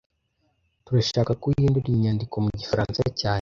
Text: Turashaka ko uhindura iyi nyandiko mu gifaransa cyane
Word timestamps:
Turashaka 0.85 1.31
ko 1.39 1.43
uhindura 1.51 1.85
iyi 1.89 2.01
nyandiko 2.03 2.35
mu 2.43 2.49
gifaransa 2.59 3.01
cyane 3.19 3.29